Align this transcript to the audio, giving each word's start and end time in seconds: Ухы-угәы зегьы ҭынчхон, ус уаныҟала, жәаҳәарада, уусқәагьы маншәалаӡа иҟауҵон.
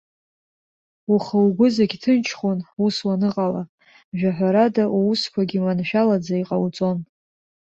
Ухы-угәы 1.13 1.67
зегьы 1.75 1.97
ҭынчхон, 2.01 2.59
ус 2.85 2.95
уаныҟала, 3.05 3.63
жәаҳәарада, 4.17 4.83
уусқәагьы 4.97 5.59
маншәалаӡа 5.63 6.35
иҟауҵон. 6.41 6.97